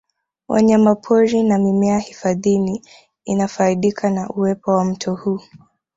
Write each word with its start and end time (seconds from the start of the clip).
Wanyamapori 0.47 1.43
na 1.43 1.57
mimea 1.57 1.99
hifadhini 1.99 2.81
inafaidika 3.25 4.09
na 4.09 4.29
uwepo 4.29 4.71
wa 4.71 4.85
mto 4.85 5.13
huu 5.15 5.41